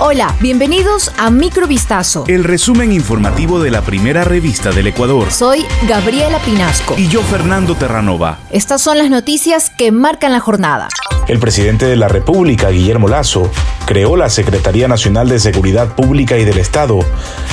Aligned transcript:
Hola, 0.00 0.32
bienvenidos 0.40 1.10
a 1.18 1.28
Microvistazo. 1.28 2.22
El 2.28 2.44
resumen 2.44 2.92
informativo 2.92 3.60
de 3.60 3.72
la 3.72 3.82
primera 3.82 4.22
revista 4.22 4.70
del 4.70 4.86
Ecuador. 4.86 5.32
Soy 5.32 5.64
Gabriela 5.88 6.38
Pinasco. 6.38 6.94
Y 6.96 7.08
yo, 7.08 7.20
Fernando 7.20 7.74
Terranova. 7.74 8.38
Estas 8.50 8.80
son 8.80 8.98
las 8.98 9.10
noticias 9.10 9.70
que 9.70 9.90
marcan 9.90 10.30
la 10.30 10.38
jornada. 10.38 10.86
El 11.26 11.40
presidente 11.40 11.86
de 11.86 11.96
la 11.96 12.06
República, 12.06 12.68
Guillermo 12.68 13.08
Lazo, 13.08 13.50
creó 13.88 14.16
la 14.16 14.28
Secretaría 14.28 14.86
Nacional 14.86 15.30
de 15.30 15.40
Seguridad 15.40 15.94
Pública 15.94 16.36
y 16.36 16.44
del 16.44 16.58
Estado. 16.58 16.98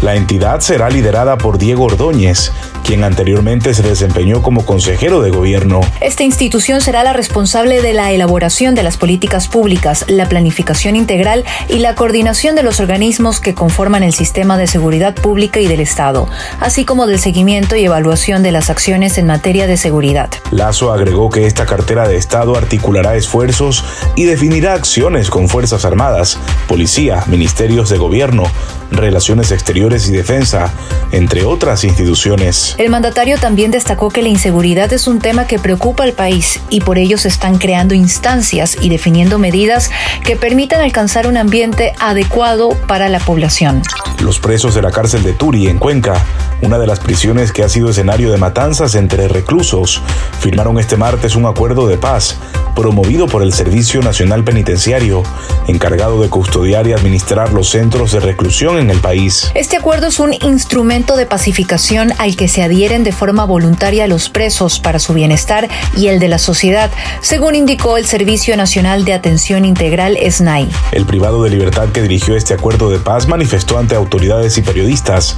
La 0.00 0.14
entidad 0.14 0.60
será 0.60 0.88
liderada 0.88 1.36
por 1.36 1.58
Diego 1.58 1.86
Ordóñez, 1.86 2.52
quien 2.84 3.02
anteriormente 3.02 3.74
se 3.74 3.82
desempeñó 3.82 4.40
como 4.40 4.64
consejero 4.64 5.22
de 5.22 5.30
gobierno. 5.30 5.80
Esta 6.00 6.22
institución 6.22 6.82
será 6.82 7.02
la 7.02 7.12
responsable 7.12 7.82
de 7.82 7.94
la 7.94 8.12
elaboración 8.12 8.76
de 8.76 8.84
las 8.84 8.96
políticas 8.96 9.48
públicas, 9.48 10.04
la 10.06 10.28
planificación 10.28 10.94
integral 10.94 11.44
y 11.68 11.80
la 11.80 11.96
coordinación 11.96 12.54
de 12.54 12.62
los 12.62 12.78
organismos 12.78 13.40
que 13.40 13.56
conforman 13.56 14.04
el 14.04 14.12
sistema 14.12 14.56
de 14.56 14.68
seguridad 14.68 15.16
pública 15.16 15.58
y 15.58 15.66
del 15.66 15.80
Estado, 15.80 16.28
así 16.60 16.84
como 16.84 17.08
del 17.08 17.18
seguimiento 17.18 17.74
y 17.74 17.86
evaluación 17.86 18.44
de 18.44 18.52
las 18.52 18.70
acciones 18.70 19.18
en 19.18 19.26
materia 19.26 19.66
de 19.66 19.76
seguridad. 19.76 20.30
Lazo 20.52 20.92
agregó 20.92 21.28
que 21.28 21.46
esta 21.46 21.66
cartera 21.66 22.06
de 22.06 22.16
Estado 22.16 22.54
articulará 22.54 23.16
esfuerzos 23.16 23.84
y 24.14 24.26
definirá 24.26 24.74
acciones 24.74 25.28
con 25.28 25.48
Fuerzas 25.48 25.84
Armadas, 25.84 26.19
Policía, 26.68 27.24
Ministerios 27.26 27.90
de 27.90 27.98
Gobierno, 27.98 28.44
Relaciones 28.90 29.52
Exteriores 29.52 30.08
y 30.08 30.12
Defensa, 30.12 30.72
entre 31.12 31.44
otras 31.44 31.84
instituciones. 31.84 32.74
El 32.78 32.90
mandatario 32.90 33.38
también 33.38 33.70
destacó 33.70 34.10
que 34.10 34.22
la 34.22 34.28
inseguridad 34.28 34.92
es 34.92 35.06
un 35.06 35.20
tema 35.20 35.46
que 35.46 35.58
preocupa 35.58 36.04
al 36.04 36.12
país 36.12 36.60
y 36.70 36.80
por 36.80 36.98
ello 36.98 37.18
se 37.18 37.28
están 37.28 37.58
creando 37.58 37.94
instancias 37.94 38.76
y 38.80 38.88
definiendo 38.88 39.38
medidas 39.38 39.90
que 40.24 40.36
permitan 40.36 40.80
alcanzar 40.80 41.26
un 41.26 41.36
ambiente 41.36 41.92
adecuado 41.98 42.70
para 42.86 43.08
la 43.08 43.20
población. 43.20 43.82
Los 44.20 44.38
presos 44.38 44.74
de 44.74 44.82
la 44.82 44.90
cárcel 44.90 45.22
de 45.22 45.32
Turi, 45.32 45.68
en 45.68 45.78
Cuenca, 45.78 46.22
una 46.62 46.78
de 46.78 46.86
las 46.86 47.00
prisiones 47.00 47.52
que 47.52 47.62
ha 47.62 47.68
sido 47.68 47.90
escenario 47.90 48.30
de 48.30 48.38
matanzas 48.38 48.94
entre 48.94 49.28
reclusos, 49.28 50.02
firmaron 50.40 50.78
este 50.78 50.96
martes 50.96 51.36
un 51.36 51.46
acuerdo 51.46 51.86
de 51.86 51.98
paz 51.98 52.36
promovido 52.74 53.26
por 53.26 53.42
el 53.42 53.52
Servicio 53.52 54.00
Nacional 54.00 54.44
Penitenciario, 54.44 55.22
encargado 55.66 56.22
de 56.22 56.28
custodiar 56.28 56.86
y 56.86 56.92
administrar 56.92 57.52
los 57.52 57.68
centros 57.68 58.12
de 58.12 58.20
reclusión 58.20 58.78
en 58.78 58.90
el 58.90 58.98
país. 58.98 59.50
Este 59.54 59.76
acuerdo 59.76 60.06
es 60.06 60.20
un 60.20 60.32
instrumento 60.32 61.16
de 61.16 61.26
pacificación 61.26 62.12
al 62.18 62.36
que 62.36 62.48
se 62.48 62.62
adhieren 62.62 63.04
de 63.04 63.12
forma 63.12 63.44
voluntaria 63.44 64.06
los 64.06 64.28
presos 64.30 64.80
para 64.80 64.98
su 64.98 65.14
bienestar 65.14 65.68
y 65.96 66.08
el 66.08 66.20
de 66.20 66.28
la 66.28 66.38
sociedad, 66.38 66.90
según 67.20 67.54
indicó 67.54 67.96
el 67.96 68.06
Servicio 68.06 68.56
Nacional 68.56 69.04
de 69.04 69.14
Atención 69.14 69.64
Integral 69.64 70.16
SNAI. 70.30 70.68
El 70.92 71.06
privado 71.06 71.42
de 71.42 71.50
libertad 71.50 71.88
que 71.88 72.02
dirigió 72.02 72.36
este 72.36 72.54
acuerdo 72.54 72.90
de 72.90 72.98
paz 72.98 73.28
manifestó 73.28 73.78
ante 73.78 73.94
autoridades 73.94 74.56
y 74.58 74.62
periodistas 74.62 75.36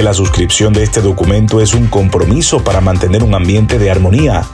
que 0.00 0.04
la 0.04 0.14
suscripción 0.14 0.72
de 0.72 0.82
este 0.82 1.02
documento 1.02 1.60
es 1.60 1.74
un 1.74 1.86
compromiso 1.86 2.64
para 2.64 2.80
mantener 2.80 3.22
un 3.22 3.34
ambiente 3.34 3.78
de 3.78 3.90
armonía 3.90 4.46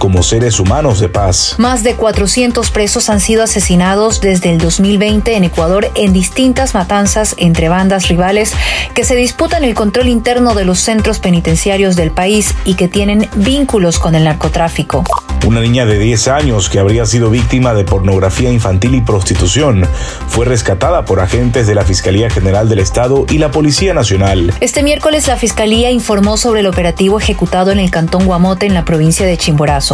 como 0.00 0.24
seres 0.24 0.58
humanos 0.58 0.98
de 0.98 1.08
paz. 1.08 1.54
Más 1.58 1.84
de 1.84 1.94
400 1.94 2.70
presos 2.72 3.10
han 3.10 3.20
sido 3.20 3.44
asesinados 3.44 4.20
desde 4.20 4.50
el 4.50 4.58
2020 4.58 5.36
en 5.36 5.44
Ecuador 5.44 5.92
en 5.94 6.12
distintas 6.12 6.74
matanzas 6.74 7.36
entre 7.38 7.68
bandas 7.68 8.08
rivales 8.08 8.54
que 8.94 9.04
se 9.04 9.14
disputan 9.14 9.62
el 9.62 9.74
control 9.74 10.08
interno 10.08 10.54
de 10.54 10.64
los 10.64 10.80
centros 10.80 11.20
penitenciarios 11.20 11.94
del 11.96 12.10
país 12.10 12.54
y 12.64 12.74
que 12.74 12.88
tienen 12.88 13.28
vínculos 13.36 13.98
con 13.98 14.14
el 14.14 14.24
narcotráfico. 14.24 15.04
Una 15.46 15.60
niña 15.60 15.86
de 15.86 15.98
10 15.98 16.28
años 16.28 16.68
que 16.68 16.78
habría 16.78 17.06
sido 17.06 17.30
víctima 17.30 17.74
de 17.74 17.84
pornografía 17.84 18.50
infantil 18.50 18.94
y 18.94 19.00
prostitución 19.00 19.86
fue 20.28 20.44
rescatada 20.44 21.04
por 21.04 21.20
agentes 21.20 21.66
de 21.66 21.74
la 21.74 21.84
Fiscalía 21.84 22.30
General 22.30 22.68
del 22.68 22.78
Estado 22.78 23.26
y 23.28 23.38
la 23.38 23.50
Policía 23.50 23.94
Nacional. 23.94 24.54
Este 24.60 24.82
miércoles 24.82 25.26
la 25.28 25.36
Fiscalía 25.36 25.90
informó 25.90 26.36
sobre 26.36 26.60
el 26.60 26.66
operativo 26.66 27.18
ejecutado 27.18 27.70
en 27.70 27.80
el 27.80 27.90
Cantón 27.90 28.26
Guamote 28.26 28.66
en 28.66 28.74
la 28.74 28.84
provincia 28.84 29.26
de 29.26 29.36
Chimborazo. 29.36 29.89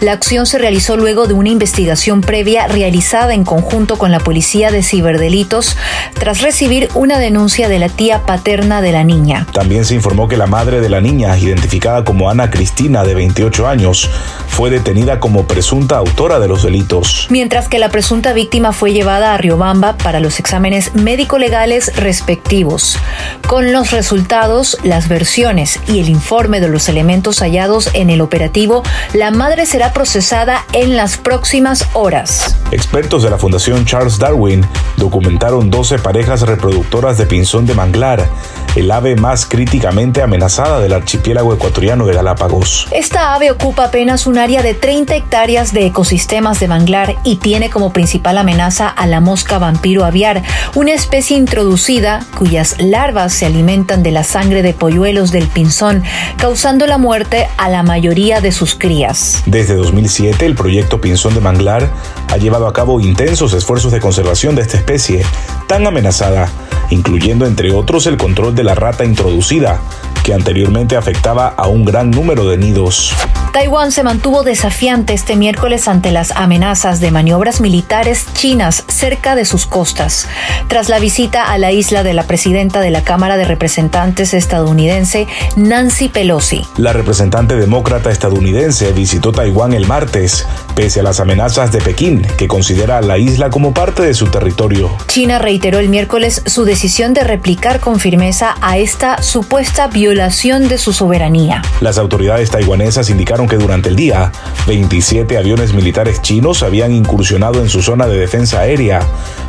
La 0.00 0.12
acción 0.12 0.46
se 0.46 0.58
realizó 0.58 0.96
luego 0.96 1.26
de 1.26 1.34
una 1.34 1.48
investigación 1.48 2.20
previa 2.20 2.66
realizada 2.68 3.34
en 3.34 3.44
conjunto 3.44 3.98
con 3.98 4.12
la 4.12 4.20
Policía 4.20 4.70
de 4.70 4.82
Ciberdelitos 4.82 5.76
tras 6.18 6.40
recibir 6.40 6.88
una 6.94 7.18
denuncia 7.18 7.68
de 7.68 7.78
la 7.78 7.88
tía 7.88 8.24
paterna 8.26 8.82
de 8.82 8.92
la 8.92 9.04
niña. 9.04 9.46
También 9.52 9.84
se 9.84 9.94
informó 9.94 10.28
que 10.28 10.36
la 10.36 10.46
madre 10.46 10.80
de 10.80 10.88
la 10.88 11.00
niña, 11.00 11.36
identificada 11.36 12.04
como 12.04 12.30
Ana 12.30 12.50
Cristina 12.50 13.04
de 13.04 13.14
28 13.14 13.66
años, 13.66 14.08
fue 14.48 14.70
detenida 14.70 15.20
como 15.20 15.46
presunta 15.46 15.96
autora 15.96 16.38
de 16.38 16.48
los 16.48 16.62
delitos. 16.62 17.26
Mientras 17.30 17.68
que 17.68 17.78
la 17.78 17.88
presunta 17.88 18.32
víctima 18.32 18.72
fue 18.72 18.92
llevada 18.92 19.34
a 19.34 19.38
Riobamba 19.38 19.96
para 19.96 20.20
los 20.20 20.38
exámenes 20.38 20.94
médico-legales 20.94 21.96
respectivos. 21.96 22.98
Con 23.46 23.72
los 23.72 23.90
resultados, 23.90 24.78
las 24.82 25.08
versiones 25.08 25.80
y 25.86 26.00
el 26.00 26.08
informe 26.08 26.60
de 26.60 26.68
los 26.68 26.88
elementos 26.88 27.40
hallados 27.40 27.90
en 27.94 28.10
el 28.10 28.20
operativo, 28.20 28.82
la 29.12 29.30
madre 29.40 29.64
será 29.64 29.94
procesada 29.94 30.66
en 30.74 30.98
las 30.98 31.16
próximas 31.16 31.88
horas. 31.94 32.58
Expertos 32.72 33.22
de 33.22 33.30
la 33.30 33.38
Fundación 33.38 33.86
Charles 33.86 34.18
Darwin 34.18 34.62
documentaron 34.98 35.70
12 35.70 35.98
parejas 35.98 36.42
reproductoras 36.42 37.16
de 37.16 37.24
pinzón 37.24 37.64
de 37.64 37.72
manglar, 37.72 38.28
el 38.76 38.90
ave 38.90 39.16
más 39.16 39.46
críticamente 39.46 40.22
amenazada 40.22 40.80
del 40.80 40.92
archipiélago 40.92 41.54
ecuatoriano 41.54 42.06
de 42.06 42.14
Galápagos. 42.14 42.86
Esta 42.90 43.34
ave 43.34 43.50
ocupa 43.50 43.86
apenas 43.86 44.26
un 44.26 44.38
área 44.38 44.62
de 44.62 44.74
30 44.74 45.16
hectáreas 45.16 45.72
de 45.72 45.86
ecosistemas 45.86 46.60
de 46.60 46.68
manglar 46.68 47.16
y 47.24 47.36
tiene 47.36 47.70
como 47.70 47.92
principal 47.92 48.38
amenaza 48.38 48.88
a 48.88 49.06
la 49.06 49.20
mosca 49.20 49.58
vampiro 49.58 50.04
aviar, 50.04 50.42
una 50.74 50.92
especie 50.92 51.36
introducida 51.36 52.26
cuyas 52.36 52.76
larvas 52.78 53.32
se 53.32 53.46
alimentan 53.46 54.02
de 54.02 54.12
la 54.12 54.24
sangre 54.24 54.62
de 54.62 54.74
polluelos 54.74 55.32
del 55.32 55.48
pinzón, 55.48 56.02
causando 56.36 56.86
la 56.86 56.98
muerte 56.98 57.48
a 57.56 57.68
la 57.68 57.82
mayoría 57.82 58.40
de 58.40 58.52
sus 58.52 58.74
crías. 58.74 59.42
Desde 59.46 59.74
2007, 59.74 60.46
el 60.46 60.54
proyecto 60.54 61.00
Pinzón 61.00 61.34
de 61.34 61.40
Manglar 61.40 61.90
ha 62.28 62.36
llevado 62.36 62.66
a 62.66 62.72
cabo 62.72 63.00
intensos 63.00 63.52
esfuerzos 63.52 63.92
de 63.92 64.00
conservación 64.00 64.54
de 64.54 64.62
esta 64.62 64.76
especie 64.76 65.24
tan 65.66 65.86
amenazada, 65.86 66.48
incluyendo 66.90 67.46
entre 67.46 67.72
otros 67.72 68.06
el 68.06 68.16
control 68.16 68.54
de 68.54 68.64
la 68.64 68.74
rata 68.74 69.04
introducida, 69.04 69.80
que 70.24 70.34
anteriormente 70.34 70.96
afectaba 70.96 71.48
a 71.48 71.66
un 71.66 71.84
gran 71.84 72.10
número 72.10 72.46
de 72.46 72.58
nidos. 72.58 73.14
Taiwán 73.52 73.90
se 73.90 74.04
mantuvo 74.04 74.44
desafiante 74.44 75.12
este 75.12 75.34
miércoles 75.34 75.88
ante 75.88 76.12
las 76.12 76.30
amenazas 76.30 77.00
de 77.00 77.10
maniobras 77.10 77.60
militares 77.60 78.26
chinas 78.32 78.84
cerca 78.86 79.34
de 79.34 79.44
sus 79.44 79.66
costas, 79.66 80.28
tras 80.68 80.88
la 80.88 81.00
visita 81.00 81.50
a 81.50 81.58
la 81.58 81.72
isla 81.72 82.04
de 82.04 82.14
la 82.14 82.22
presidenta 82.22 82.80
de 82.80 82.90
la 82.90 83.02
Cámara 83.02 83.36
de 83.36 83.44
Representantes 83.44 84.34
estadounidense, 84.34 85.26
Nancy 85.56 86.08
Pelosi. 86.08 86.64
La 86.76 86.92
representante 86.92 87.56
demócrata 87.56 88.12
estadounidense 88.12 88.92
visitó 88.92 89.32
Taiwán 89.32 89.72
el 89.72 89.86
martes, 89.88 90.46
pese 90.76 91.00
a 91.00 91.02
las 91.02 91.18
amenazas 91.18 91.72
de 91.72 91.80
Pekín, 91.80 92.22
que 92.38 92.46
considera 92.46 92.98
a 92.98 93.02
la 93.02 93.18
isla 93.18 93.50
como 93.50 93.74
parte 93.74 94.02
de 94.02 94.14
su 94.14 94.28
territorio. 94.28 94.96
China 95.08 95.40
reiteró 95.40 95.80
el 95.80 95.88
miércoles 95.88 96.42
su 96.46 96.64
decisión 96.64 97.14
de 97.14 97.24
replicar 97.24 97.80
con 97.80 97.98
firmeza 97.98 98.54
a 98.60 98.78
esta 98.78 99.20
supuesta 99.22 99.88
violación 99.88 100.68
de 100.68 100.78
su 100.78 100.92
soberanía. 100.92 101.62
Las 101.80 101.98
autoridades 101.98 102.50
taiwanesas 102.50 103.10
indicaron 103.10 103.39
que 103.46 103.56
durante 103.56 103.88
el 103.88 103.96
día, 103.96 104.32
27 104.66 105.36
aviones 105.36 105.72
militares 105.72 106.22
chinos 106.22 106.62
habían 106.62 106.92
incursionado 106.92 107.60
en 107.60 107.68
su 107.68 107.82
zona 107.82 108.06
de 108.06 108.18
defensa 108.18 108.60
aérea, 108.60 109.00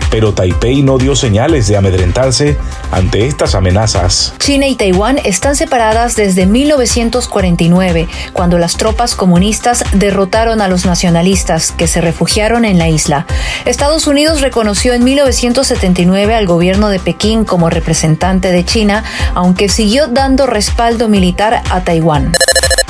pero 0.09 0.33
Taipei 0.33 0.83
no 0.83 0.97
dio 0.97 1.15
señales 1.15 1.67
de 1.67 1.77
amedrentarse 1.77 2.57
ante 2.91 3.27
estas 3.27 3.55
amenazas. 3.55 4.33
China 4.39 4.67
y 4.67 4.75
Taiwán 4.75 5.19
están 5.23 5.55
separadas 5.55 6.15
desde 6.15 6.45
1949, 6.45 8.07
cuando 8.33 8.57
las 8.57 8.77
tropas 8.77 9.15
comunistas 9.15 9.83
derrotaron 9.93 10.61
a 10.61 10.67
los 10.67 10.85
nacionalistas 10.85 11.71
que 11.71 11.87
se 11.87 12.01
refugiaron 12.01 12.65
en 12.65 12.77
la 12.77 12.89
isla. 12.89 13.25
Estados 13.65 14.07
Unidos 14.07 14.41
reconoció 14.41 14.93
en 14.93 15.03
1979 15.03 16.35
al 16.35 16.45
gobierno 16.45 16.89
de 16.89 16.99
Pekín 16.99 17.45
como 17.45 17.69
representante 17.69 18.51
de 18.51 18.65
China, 18.65 19.03
aunque 19.33 19.69
siguió 19.69 20.07
dando 20.07 20.45
respaldo 20.45 21.07
militar 21.07 21.61
a 21.69 21.81
Taiwán. 21.81 22.33